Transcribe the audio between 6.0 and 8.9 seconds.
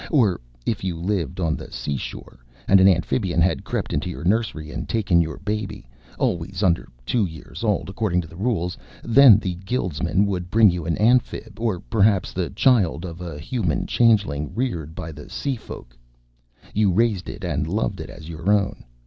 always under two years old, according to the rules